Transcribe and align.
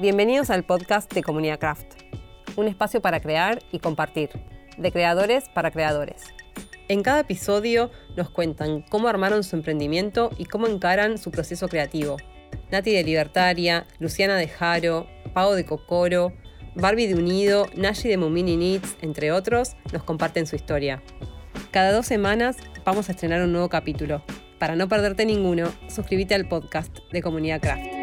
Bienvenidos 0.00 0.48
al 0.48 0.64
podcast 0.64 1.12
de 1.12 1.22
Comunidad 1.22 1.58
Craft, 1.58 1.84
un 2.56 2.68
espacio 2.68 3.02
para 3.02 3.20
crear 3.20 3.58
y 3.70 3.80
compartir, 3.80 4.30
de 4.78 4.92
creadores 4.92 5.50
para 5.50 5.70
creadores. 5.70 6.22
En 6.88 7.02
cada 7.02 7.20
episodio 7.20 7.90
nos 8.16 8.30
cuentan 8.30 8.80
cómo 8.80 9.08
armaron 9.08 9.44
su 9.44 9.56
emprendimiento 9.56 10.30
y 10.38 10.46
cómo 10.46 10.68
encaran 10.68 11.18
su 11.18 11.30
proceso 11.30 11.68
creativo. 11.68 12.16
Nati 12.70 12.92
de 12.92 13.04
Libertaria, 13.04 13.86
Luciana 13.98 14.36
de 14.36 14.48
Jaro, 14.48 15.06
Pau 15.34 15.52
de 15.52 15.66
Cocoro, 15.66 16.32
Barbie 16.74 17.06
de 17.06 17.16
Unido, 17.16 17.66
Nashi 17.76 18.08
de 18.08 18.16
Mumini 18.16 18.56
Needs, 18.56 18.96
entre 19.02 19.32
otros, 19.32 19.76
nos 19.92 20.02
comparten 20.02 20.46
su 20.46 20.56
historia. 20.56 21.02
Cada 21.72 21.92
dos 21.92 22.06
semanas 22.06 22.56
vamos 22.86 23.10
a 23.10 23.12
estrenar 23.12 23.42
un 23.42 23.52
nuevo 23.52 23.68
capítulo. 23.68 24.24
Para 24.58 24.76
no 24.76 24.88
perderte 24.88 25.26
ninguno, 25.26 25.70
suscríbete 25.88 26.34
al 26.34 26.48
podcast 26.48 26.96
de 27.12 27.20
Comunidad 27.20 27.60
Craft. 27.60 27.99